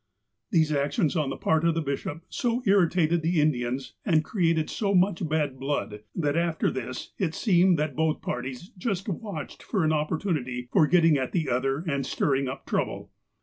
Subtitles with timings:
[0.49, 4.95] These actions on the part of the bishop so irritated the Indians, and created so
[4.95, 9.93] much bad blood, that after this it seemed that both parties just watched for an
[9.93, 13.11] opportunity for getting at the other and stirring up trouble.